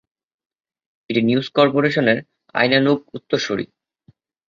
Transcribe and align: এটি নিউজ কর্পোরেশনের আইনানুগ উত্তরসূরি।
এটি 1.09 1.21
নিউজ 1.27 1.47
কর্পোরেশনের 1.57 2.17
আইনানুগ 2.55 2.97
উত্তরসূরি। 3.17 3.65